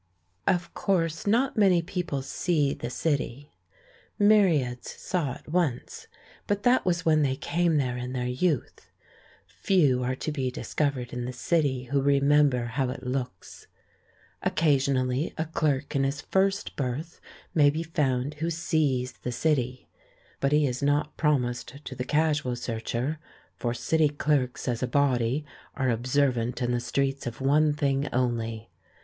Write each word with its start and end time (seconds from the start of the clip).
Of 0.47 0.73
course 0.73 1.27
not 1.27 1.57
many 1.57 1.83
people 1.83 2.23
see 2.23 2.73
the 2.73 2.89
City. 2.89 3.51
Myriads 4.17 4.89
saw 4.95 5.33
it 5.33 5.47
once, 5.47 6.07
but 6.47 6.63
that 6.63 6.87
was 6.87 7.05
when 7.05 7.21
they 7.21 7.35
came 7.35 7.77
there 7.77 7.97
in 7.97 8.11
their 8.13 8.25
youth. 8.25 8.89
Few 9.45 10.01
are 10.01 10.15
to 10.15 10.31
be 10.31 10.49
dis 10.49 10.73
covered 10.73 11.13
in 11.13 11.25
the 11.25 11.31
City 11.31 11.83
who 11.83 12.01
remember 12.01 12.65
how 12.65 12.89
it 12.89 13.03
looks. 13.05 13.67
Occasionally 14.41 15.35
a 15.37 15.45
clerk 15.45 15.95
in 15.95 16.03
his 16.03 16.21
first 16.21 16.75
berth 16.75 17.21
may 17.53 17.69
be 17.69 17.83
found 17.83 18.33
who 18.33 18.49
sees 18.49 19.11
the 19.11 19.31
City, 19.31 19.87
but 20.39 20.51
he 20.51 20.65
is 20.65 20.81
not 20.81 21.15
promised 21.15 21.77
to 21.85 21.93
the 21.93 22.03
casual 22.05 22.55
searcher, 22.55 23.19
for 23.55 23.71
City 23.75 24.09
clerks 24.09 24.67
as 24.67 24.81
a 24.81 24.87
body 24.87 25.45
are 25.75 25.91
observant 25.91 26.59
in 26.59 26.71
the 26.71 26.79
streets 26.79 27.27
of 27.27 27.39
one 27.39 27.71
thing 27.71 28.09
only. 28.11 28.71